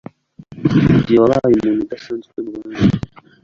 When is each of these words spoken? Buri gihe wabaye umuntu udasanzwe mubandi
Buri 0.61 1.05
gihe 1.07 1.19
wabaye 1.23 1.53
umuntu 1.59 1.81
udasanzwe 1.85 2.35
mubandi 2.45 2.97